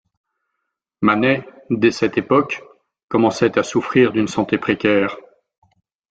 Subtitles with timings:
[1.01, 2.63] Manet, dès cette époque,
[3.07, 5.15] commençait à souffrir d’une santé précaire.